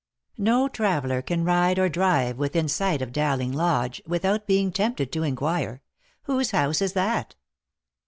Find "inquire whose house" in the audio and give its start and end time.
5.21-6.81